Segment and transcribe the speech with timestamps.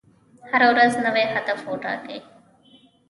[0.51, 2.19] هره ورځ نوی هدف وټاکئ.